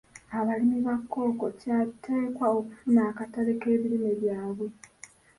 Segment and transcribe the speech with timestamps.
[0.37, 4.67] Abalimi ba Kkooko kya tteekwa okufuna akatale k'ebimera byabwe.